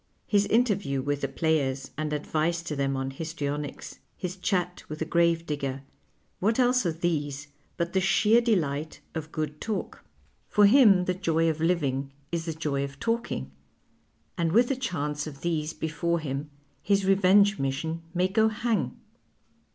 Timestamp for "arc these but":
6.87-7.93